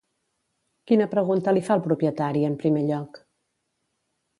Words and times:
Quina 0.91 1.07
pregunta 1.11 1.55
li 1.57 1.65
fa 1.69 1.77
el 1.77 1.85
propietari, 1.91 2.45
en 2.51 2.59
primer 2.67 2.87
lloc? 2.93 3.25